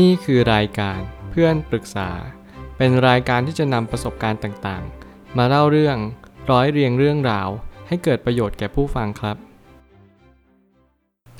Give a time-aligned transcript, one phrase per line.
[0.00, 2.10] นี่คือรายการเพื่อนปรึกษา
[2.76, 5.96] เป็นรายการที่จะนำประสบการณ์ต่างๆ มาเล่าเรื่อง
[6.50, 7.48] ร้อยเรียงเรื่องราว
[7.88, 9.36] ให้เกิดประโยชน์แก่ผู้ฟังครับ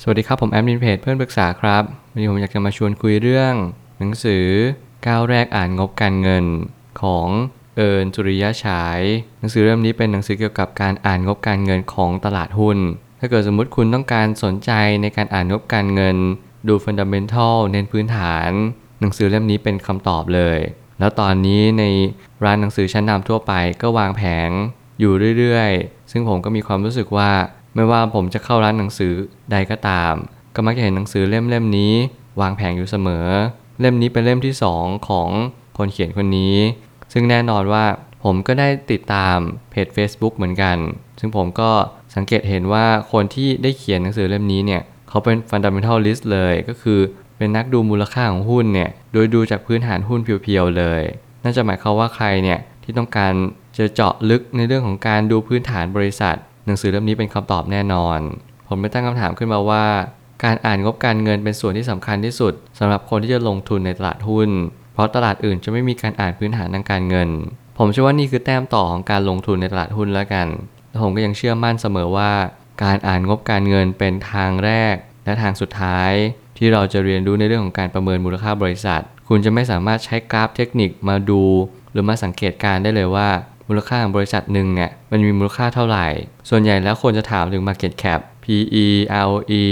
[0.00, 3.54] สวัสดีครับผมแอดมินเพจเพื่อนปรึกษาครับวันนี้ผมอยากจะมาชวนคุยเรื่อง
[3.98, 4.46] หนังสือ
[5.06, 6.44] ก้าวแรกอ่านงบการเงิน
[7.02, 7.28] ของ
[7.76, 9.00] เอิญจุริยะฉาย
[9.38, 12.78] หนังสือเล่มนี้เป็นหนังสือเกี่ยวกับการอ่านงบการเงินของตลาดหุ้น
[13.20, 14.70] ถ้าเกิดสมมติคุณต้องการสนใจ
[15.02, 16.16] ในการอ่านงบการเงิน
[16.68, 18.50] ดูฟันดัมเบลทัลเน้นพื้นฐาน
[19.00, 20.58] หนังสือเล่มนี้เป็นคำตอบเลย
[20.98, 21.84] แล้วตอนนี้ใน
[22.44, 24.50] ร้านหนังสือชั้นนำทั่วไปก็วางแผง
[25.00, 27.30] อยู่เรื่อยๆ ซึ่งผมก็มีความรู้สึกว่า
[27.74, 29.14] ไม่ว่าผมจะเข้าร้านหนังสือ
[29.52, 30.14] ใดก็ตาม
[30.54, 31.94] ก็มักจะเห็นหนังสือเล่มๆนี้
[32.40, 33.26] วางแผงอยู่เสมอ
[33.80, 35.28] เล่มนี้เป็นเล่มที่2ของ
[35.78, 36.56] คนเขียนคนนี้
[37.12, 37.84] ซึ่งแน่นอนว่า
[38.24, 39.36] ผมก็ได้ติดตาม
[39.70, 40.76] เพจ Facebook เหมือนกัน
[41.20, 41.70] ซึ่งผมก็
[42.14, 44.82] สังเกตเห็นว่าคนที่ได้เขียนหนังสือเล่มนี้เนี่ย
[45.12, 47.00] เขาเป็น fundamentalist เลยก็คือ
[47.36, 51.02] เป็นนักดูมูลค่าของหุ้นเนี่ยโดยดูจากพื้นฐานหุ้นเพียวๆเลย
[51.44, 53.32] น่าจะหมายความว่าใครเนี่ยที่ต้องการ
[53.78, 58.18] จะเจาะลึกในเรื่องของการดูพื้นฐานบริษัท หนังสือเล่มนี้เป็นคำตอบแน่นอน
[58.68, 59.84] ผมไปตั้งคำถามขึ้นมาว่า
[60.44, 64.48] การอ่านงบการเงินเป็นส่วนที่สำคัญที่สุดสำหรับคนที่จะลงทุนในตลาดหุ้น
[64.94, 67.28] เพราะตลาดอื่นจะไม่มีการอ่านพื้นฐานทางการเงิน
[67.78, 70.46] ผมเชื่อว่านี่คือแต้มต่อของการลงทุนในตลาดหุ้นแล้วกัน
[70.88, 72.30] และผมก็ยังเชื่อมั่นเสมอว่า
[72.82, 74.94] การอ่านงบการเงินเป็นทางแรก
[75.24, 76.12] และทางสุดท้าย
[76.58, 81.42] ที่เราจะเรียนรู้ในเรื่องของการประเมินมูลค่าบริษัท คุณจะไม่สามารถใช้กราฟเทคนิคมาดู
[81.92, 83.28] หรือมาสังเกตการได้เลยว่า
[83.68, 86.06] มูลค่าของบริษัทหนึ่งเนี่ยมันมีมูลค่าเท่าไหร่
[86.48, 88.86] ส่วนใหญ่แล้วคนจะถามถึง Market Cap PE
[89.24, 89.64] ROE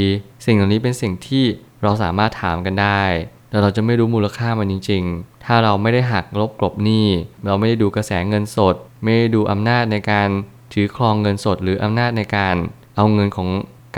[0.44, 1.44] สิ่งเหล่านี้เป็นสิ่งที่
[1.82, 3.02] เราสามารถถามกันได้
[3.50, 7.08] แต่เราจะไม่รู้มูลค่ามันจริง ๆ ถ้าเราไม่ได้หักลบกลบหนี้
[7.46, 10.28] เราไม่ได้ดูกระแสเงินสด ไม่ได้ดูอำนาจในการ
[10.72, 12.56] ถือครองเงินสด หรืออำนาจในการ
[13.00, 13.48] เอาเงินของ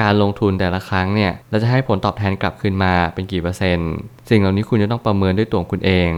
[0.00, 3.92] การลงทุนแต่ละครั้งเนี่ยเราจะให้ผลตอบแทนกลับคืนมาเป็นกี่เปอร์เซ็นต์
[4.30, 6.10] สิ่งเหล่านี้คุณจะต้องประเมินด้วยตัวคุณเอง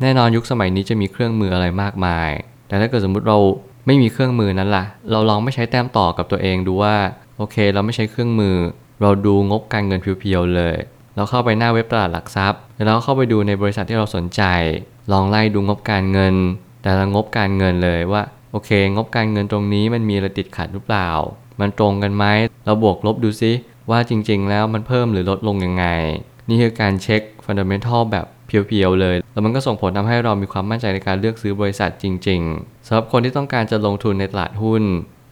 [0.00, 2.30] แน่นอนยุคสมัยนี้จะมีเครื่องมืออะไรมากมาย
[2.68, 3.38] แต่ถ้าเกิดสมมุติเรา
[3.86, 6.96] ไม่มีเครื่องมือนั้นล่ะ เราลองไม่ใช้แต้มต่อกับตัวเองดูว่า
[7.36, 8.56] โอเค เราไม่ใช้เครื่องมือ
[9.02, 10.76] เราดูงบการเงินเพียวๆเลย
[11.16, 14.42] เราเข้าไปหน้าเว็บตลาดหลักทรัพย์ แล้วเข้าไปดูในบริษัทที่เราสนใจ
[15.12, 16.34] ลองไล่ดูงบการเงิน
[16.82, 18.22] แต่ละงบการเงินเลยว่า
[18.52, 21.08] โอเค งบการเงินตรงนี้มันมีอะไรติดขัดหรือเปล่า
[21.60, 22.24] มันตรงกันไหม
[22.64, 23.52] เราบวกลบดูซิ
[23.90, 25.84] ว่าจริง ๆ แล้วมันเพิ่มหรือลดลงยังไง
[26.48, 34.82] นี่คือการเช็คฟันเดัมเบลทัลแบบเพียวๆเลย แล้วมันก็ส่งผลทำให้เรามีความมั่นใจในการเลือกซื้อบริษัทจริง ๆสำหรับคนที่ต้องการจะลงทุนในตลาดหุ้น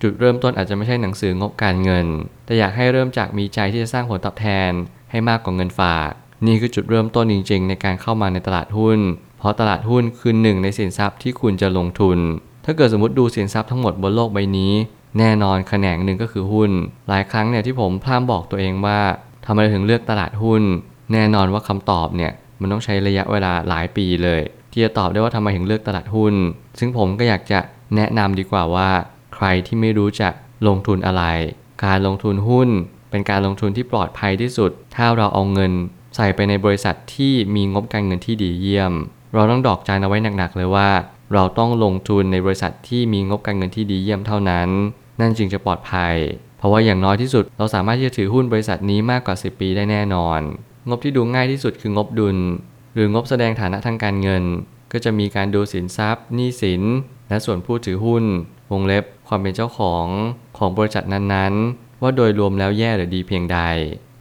[0.03, 2.06] จุดเริ่มต้นอาจจะไม่ใช่หนังสืองบการเงิน
[2.47, 4.71] แต่อยากให้เริ่มจากมีใจที่จะสร้างผลตอบแทน
[5.10, 6.10] ให้มากกว่าเงินฝาก
[6.47, 8.99] นี่คือจุดเริ่มต้นจริง ๆ ในการเข้ามาในตลาดหุ้น
[9.39, 12.19] เพราะตลาดหุ้นคือหนึ่งในสินทรัพย์ที่คุณจะลงทุน
[12.65, 14.72] ถ้าเกิดสมมติดูสินทรัพย์ทั้งหมดบนโลกใบนี้
[15.19, 16.71] แน่นอนแขนงหนึ่งก็คือหุ้น
[17.09, 19.01] หลายครั้งเนี่ยที่ผมพร่ำบอกตัวเองว่า
[19.47, 20.63] ทำไมถึงเลือกตลาดหุ้น
[21.13, 24.41] แน่นอนว่าคำตอบเนี่ยมันต้องใช้ระยะเวลาหลายปีเลย
[24.73, 26.35] ที่จะตอบได้ว่าทำไมถึงเลือกตลาดหุ้น
[26.79, 27.61] ซึ่งผมก็อยากจะ
[27.97, 28.91] แนะนำดีกว่าว่า
[29.35, 30.29] ใครที่ไม่รู้จะ
[30.67, 31.25] ลงทุนอะไร
[31.85, 32.69] การลงทุนหุ้น
[33.11, 35.73] เป็นการลงทุนที่ปลอดภัยที่สุด ถ้าเราเอาเงิน
[36.17, 38.93] ใส่ไปในบริษัทที่มีงบการเงินที่ดีเยี่ยม
[39.35, 40.89] เราต้องดอกจันเอาไว้หนักๆเลยว่า
[41.34, 44.69] เราต้องลงทุนในบริษัทที่มีงบการเงินที่ดีเยี่ยมเท่านั้น
[45.21, 46.15] นั่นจึงจะปลอดภัย
[46.59, 50.41] เพราะว่าอย่างน้อยที่สุดเราสามารถที่จะถือหุ้นบริษัทนี้มากกว่า 10 ปีได้แน่นอน
[50.89, 52.39] งบที่ดูง่ายที่สุดคืองบดุล
[52.94, 54.44] หรืองบแสดงฐานะทางการเงิน
[54.93, 56.83] ก็จะมีการดูสินทรัพย์หนี้สิน
[57.28, 58.25] และส่วนผู้ถือหุ้น
[58.72, 60.06] วงเล็บความเป็นเจ้าของ
[60.59, 63.59] ของบริษัทนั้นๆ ว่าโดยรวมแล้วแย่หรือดีเพียงใด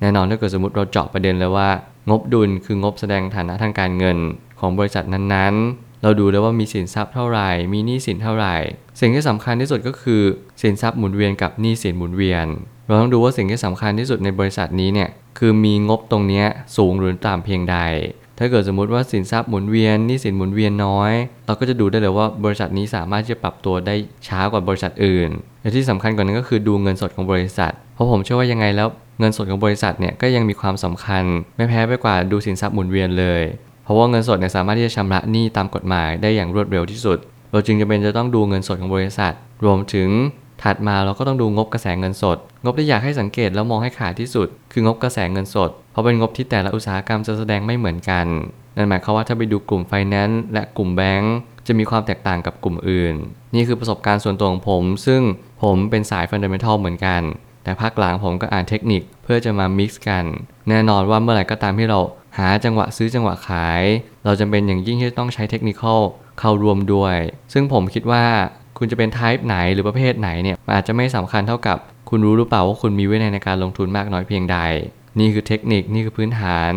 [0.02, 1.70] แน่นอนถ้าเกิดสมมติเราเจาะประเด็นเลยว่า
[2.10, 4.18] งบดุลคืองบแสดงฐานะทางการเงิน
[4.60, 8.56] ของบริษัทนั้นๆ เราดูแล้วว่ามีสินทรัพย์เท่าไหร่ มีหนี้สินเท่าไหร่
[9.00, 10.22] สิ่งที่สำคัญที่สุดก็คือ
[10.62, 12.48] สินทรัพย์หมุนเวียนกับหนี้สินหมุนเวียน
[12.88, 16.44] เราต้องดูว่าสิ่งที่สำคัญที่สุดในบริษัทนี้เนี่ยคือมีงบตรงนี้
[16.78, 17.78] สูงหรือต่ำเพียงใด
[18.40, 21.14] ถ้าเกิดสมมุติว่าสินทรัพย์หมุนเวียนหนี้สินหมุนเวียนน้อย
[21.46, 23.96] เราก็จะดูได้เลยว่าบริษัทนี้สามารถที่จะปรับตัวได้
[24.28, 25.30] ช้ากว่าบริษัทอื่น
[25.62, 28.88] และที่สำคัญกว่านั้นก็คือดูเงินสดของบริษัท เพราะผมเชื่อว่ายังไงแล้ว
[29.20, 31.24] เงินสดของบริษัทเนี่ยก็ยังมีความสำคัญ
[31.56, 33.42] ไม่แพ้ไปกว่าดูสินทรัพย์หมุนเวียนเลย
[33.88, 37.18] เพราะว่าเงินสดเนี่ยสามารถที่จะชำระหนี้ตามกฎหมายได้อย่างรวดเร็วที่สุด
[37.52, 39.34] เราจึงจะเป็นจะต้องดูเงินสดของบริษัท
[39.66, 40.10] รวมถึง
[40.64, 48.26] ถัดมาเราก็ต้องดูงบกระแสเงินสด งบที่อยากให้สังเกตแล้วมองให้ขาดที่สุด คืองบกระแสเงินสด เพราะเป็นงบที่แต่ละอุตสาหกรรมจะแสดงไม่เหมือนกัน
[48.76, 51.36] นั่นหมายความว่าถ้าไปดูกลุ่มไฟแนนซ์และกลุ่มแบงก์
[51.68, 53.16] จะมีความแตกต่างกับกลุ่มอื่น
[53.56, 55.22] นี่คือประสบการณ์ส่วนตัวของผม ซึ่ง
[55.64, 57.22] ผมเป็นสาย fundamental เหมือนกัน
[57.64, 60.26] แต่พักหลังผมก็อ่านเทคนิคเพื่อจะมา mix กัน
[60.70, 62.00] แน่นอนว่าเมื่อไหร่ก็ตามที่เรา
[62.38, 63.84] หาจังหวะซื้อจังหวะขาย
[64.26, 65.76] เราจำเป็นอย่างยิ่งที่ต้องใช้เทคนิค
[66.40, 67.18] เข้าร่วมด้วย
[67.54, 68.24] ซึ่งผมคิดว่า
[68.78, 71.78] คุณจะเป็น type ไหนหรือประเภทไหนเนี่ยอาจจะไม่สำคัญเท่ากับ
[72.10, 74.58] คุณรู้หรือเปล่าว่าคุณมีวินัยในการลงทุนมากน้อยเพียงใด
[75.20, 76.74] นี่คือเทคนิคนี่คือพื้นฐาน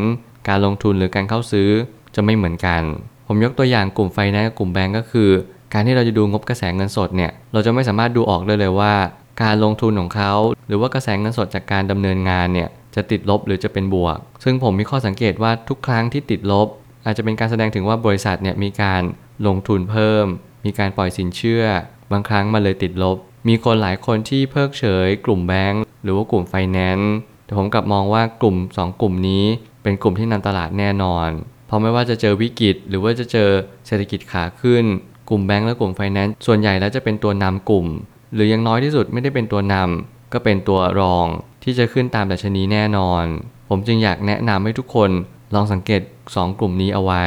[0.49, 1.71] การลงทุนหรือการเข้าซื้อ
[2.15, 2.83] จะไม่เหมือนกัน
[3.27, 5.31] ผมยกตัวอย่างกลุ่มไฟแนนซ์กลุ่มแบงก์ก็คือ
[5.73, 8.95] การที่เราจะดูงบกระแสเงินสดเนี่ยเราจะไม่สามารถดูออกได้เลยว่า
[9.43, 10.33] การลงทุนของเขา
[10.67, 16.69] หรือว่ากระแสเงินสดจากการดำเนินงานเนี่ย จะติดลบหรือจะเป็นบวก ซึ่งผมมีข้อสังเกตว่าทุกครั้งที่ติดลบ
[17.05, 19.03] อาจจะเป็นการแสดงถึงว่าบริษัทเนี่ยมีการ
[19.47, 20.27] ลงทุนเพิ่ม
[20.65, 21.65] มีการปล่อยสินเชื่อ
[22.13, 23.17] บางครั้งมันเลยติดลบ
[23.49, 27.15] มีคนหลายคนที่เพิกเฉย กลุ่มแบงก์หรือว่ากลุ่มไฟแนนซ์
[27.47, 29.45] แต่ผมกลับมองว่ากลุ่ม 2 กลุ่มนี้
[29.83, 31.29] เป็นกลุ่มที่นำตลาดแน่นอน
[31.67, 33.51] เพราะไม่ว่าจะเจอวิกฤต หรือว่าจะเจอ
[33.87, 34.85] เศรษฐกิจขาขึ้น
[35.31, 37.87] กลุ่มแบงก์และกลุ่มไฟแนนซ์ส่วนใหญ่แล้วจะเป็นตัวนำกลุ่ม
[38.35, 41.27] หรือยังน้อยที่สุดไม่ได้เป็นตัวนำก็เป็นตัวรอง
[41.63, 43.25] ที่จะขึ้นตามดัชนีแน่นอน
[43.69, 45.11] ผมจึงอยากแนะนำให้ทุกคน
[45.55, 47.25] ลองสังเกต 2 กลุ่มนี้เอาไว้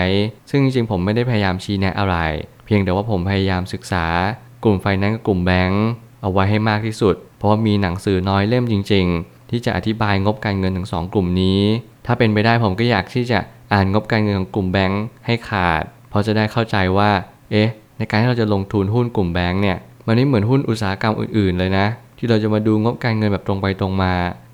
[0.50, 2.18] ซึ่งจริงๆผมไม่ได้พยายามชี้แนะอะไร
[2.66, 4.06] เพียงแต่ว่าผมพยายามศึกษา
[4.64, 5.86] กลุ่มไฟแนนซ์กับกลุ่มแบงก์
[6.22, 11.62] เอาไว้ให้มากที่สุด เพราะว่ามีหนังสือน้อยเล่มจริง ๆ ที่จะอธิบายงบการเงินทั้งสองกลุ่มนี้
[12.06, 13.40] ถ้าเป็นไปได้ผมก็อยากที่จะ
[13.74, 17.12] อ่านงบการเงินของกลุ่มแบงก์ให้ขาด เพราะจะได้เข้าใจว่า
[17.52, 19.78] เอ๊ะ ในการที่เราจะลงทุนหุ้นกลุ่มแบงก์เนี่ย
[20.08, 24.14] มันไม่เหมือนหุ้นอุตสาหกรรมอื่นๆ เลยนะ ที่เราจะมาดูงบการเงินแบบตรงไปตรงมา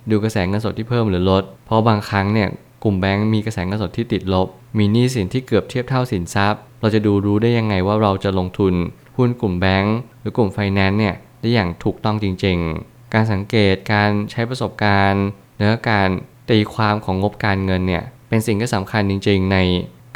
[0.10, 2.50] ดูกระแสเงินสดที่เพิ่มหรือลด เพราะบางครั้งเนี่ย
[2.84, 4.48] กลุ่มแบงก์มีกระแสเงินสดที่ติดลบ
[4.78, 8.74] มีหนี้สินที่เกือบเทียบเท่าสินทรัพย์ เราจะดูรู้ได้ยังไงว่าเราจะลงทุน
[9.18, 15.26] หุ้นกลุ่มแบงก์หรือกลุ่มไฟแนนซ์เนี่ยได้อย่างถูกต้องจริง ๆ การสังเกตการใช้ประสบการณ์
[15.58, 16.10] และการ
[16.50, 19.58] ตีความของงบการเงินเนี่ยเป็นสิ่งที่สำคัญจริง ๆ ใน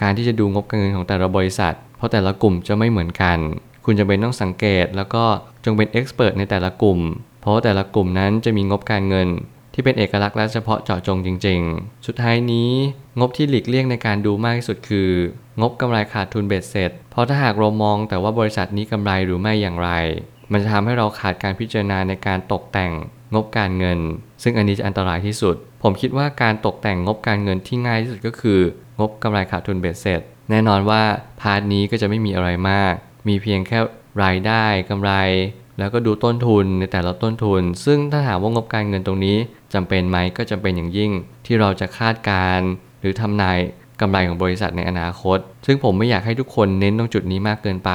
[0.01, 3.37] การที่จะดูงบการเงินของแต่ละบริษัท เพราะแต่ละกลุ่มจะไม่เหมือนกัน
[3.85, 5.23] คุณจะเป็นต้องสังเกต แล้วก็
[5.65, 6.99] จงเป็นเอ็กซ์เพรสในแต่ละกลุ่ม
[7.41, 9.27] เพราะแต่ละกลุ่มนั้นจะมีงบการเงิน
[9.73, 12.69] ที่เป็นเอกลักษณ์และเฉพาะเจาะจงจริง ๆ สุดท้ายนี้
[13.19, 15.09] งบที่หลีกเลี่ยงในการดูมากที่สุดคือ
[15.61, 19.89] งบกำไรขาดทุนเบ็ดเสร็จ เพราะถ้าหากเรามองแต่ว่าบริษัทนี้กำไรหรือไม่อย่างไร
[20.51, 22.91] มันจะทำให้เราขาดการพิจารณาในการตกแต่ง
[23.33, 23.99] งบการเงิน
[24.43, 28.59] ซึ่งอันนี้จะอันตรายที่สุด ผมคิดว่าการตกแต่งงบการเงินที่ง่ายที่สุดก็คือ
[28.99, 31.01] งบกำไรขาดทุนเบ็ดเสร็จ แน่นอนว่า
[31.41, 32.95] part นี้ก็จะไม่มีอะไรมาก
[33.27, 33.79] มีเพียงแค่
[34.23, 35.11] รายได้กำไร
[35.79, 39.37] แล้วก็ดูต้นทุนในแต่ละต้นทุน ซึ่งถ้าถามว่างบการเงินตรงนี้
[39.73, 41.11] จำเป็นไหมก็จำเป็นอย่างยิ่ง
[41.45, 42.67] ที่เราจะคาดการณ์
[43.01, 43.57] หรือทำนาย
[44.01, 47.91] กำไรของบริษัทในอนาคต ซึ่งผมไม่อยากให้ทุกคนเน้นตรงจุดนี้มากเกินไป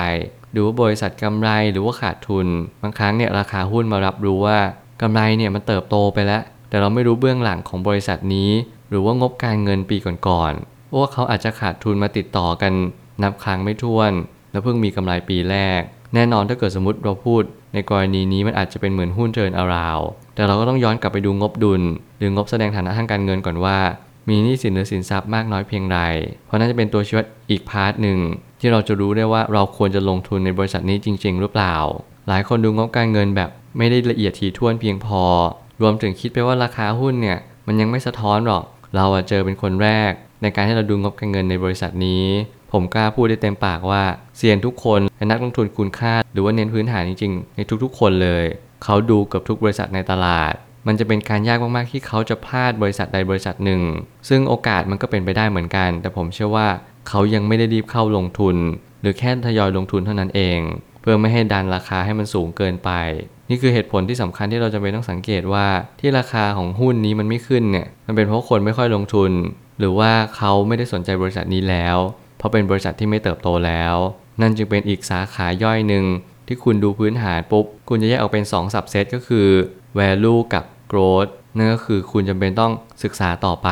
[0.55, 2.47] ดูว่าบริษัทกำไรหรือว่าขาดทุน
[2.83, 4.59] บางครั้งเนี่ยราคาหุ้นมารับรู้ว่า
[5.03, 8.51] กำไรเนี่ยมันเติบโตไปแล้ว แต่เราไม่รู้เบื้องหลังของบริษัทนี้
[8.91, 9.97] หรือว่างบการเงินปี
[10.27, 12.73] ก่อนๆว่าเขาอาจจะขาดทุนมาติดต่อกัน
[13.23, 14.13] นับครั้งไม่ถ้วน
[14.59, 15.81] แล้วเพิ่งมีกำไรปีแรก
[16.15, 17.43] แน่นอนถ้าเกิดสมมติเราพูด
[17.75, 20.01] ในกรณีนี้มันอาจจะเป็นเหมือนหุ้น turnaround
[20.35, 21.83] แต่เราก็ต้องย้อนกลับไปดูงบดุล
[22.19, 23.79] หรืองบแสดงฐานะทางการเงินก่อนว่า
[24.29, 25.99] มีหนี้สินหรือสินทรัพย์มากน้อยเพียงไร
[26.47, 28.19] เพราะน่าจะเป็นตัวชี้วัดอีก part หนึ่ง
[28.61, 31.77] ที่เราจะรู้ได้ว่าเราควรจะลงทุนในบริษัทนี้จริง ๆ หรือเปล่า
[32.29, 35.23] หลายคนดูงบการเงินแบบไม่ได้ละเอียดถี่ถ้วนเพียงพอ
[35.83, 38.65] รวมถึงคิดไปว่าราคาหุ้นเนี่ยมันยังไม่สะท้อนหรอก
[38.97, 40.13] เราเจอเป็นคนแรก
[40.43, 42.25] ในการที่เราดูงบการเงินในบริษัทนี้
[42.73, 44.03] ผมกล้าพูดได้เต็มปากว่า
[44.37, 48.45] เซียนทุกคนและนักลงทุนคุณค่า หรือว่าเน้นพื้นฐานจริงๆ ในทุกๆ คนเลย
[48.85, 50.53] เขาดูกับทุกบริษัทในตลาด
[50.87, 53.83] มันจะเป็นการยากมากๆที่เขาจะพลาดบริษัทใดบริษัทหนึ่ง
[54.29, 56.69] ซึ่งโอกาสมันก็เป็นไปได้เหมือนกัน แต่ผมเชื่อว่า
[57.09, 58.57] เขายังไม่ได้รีบเข้าลงทุน
[59.01, 60.61] หรือแค่ทยอยลงทุนเท่านั้นเอง
[61.01, 62.91] เพื่อไม่ให้ดันราคาให้มันสูงเกินไป
[63.51, 65.67] นี่คือเหตุผลที่สำคัญที่เราจะไปต้องสังเกตว่า
[66.01, 69.33] ที่ราคาของหุ้นนี้มันไม่ขึ้นเนี่ยมันเป็นเพราะคนไม่ค่อยลงทุน
[69.79, 71.97] หรือว่าเขาไม่ได้สนใจบริษัทนี้แล้ว
[72.39, 73.95] เพราะเป็นบริษัทที่ไม่เติบโตแล้ว
[74.41, 76.05] นั่นจึงเป็นอีกสาขาย่อยหนึ่ง
[76.47, 79.49] ที่คุณดูพื้นฐานปุ๊บ คุณจะแยกออกเป็น2 subset ก็คือ
[79.99, 83.71] value กับ growth นั่นก็คือคุณจำเป็นต้องศึกษาต่อไป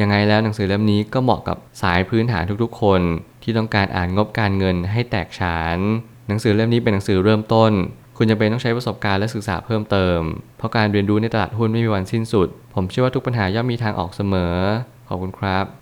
[0.00, 3.00] ยังไงแล้วหนังสือเล่มนี้ก็เหมาะกับสายพื้นฐานทุกๆ คน
[3.42, 5.78] ที่ต้องการอ่านงบการเงินให้แตกฉาน
[6.28, 7.72] หนังสือเล่มนี้เป็นหนังสือเริ่มต้น
[8.16, 10.20] คุณจะเป็นต้องใช้ประสบการณ์และศึกษาเพิ่มเติม
[10.58, 14.54] เพราะการเรียนรู้ในตลาดหุ้นไม่มีวันสิ้นสุด ผมเชื่อว่าทุกปัญหาย่อมมีทางออกเสมอ
[15.08, 15.81] ขอบคุณครับ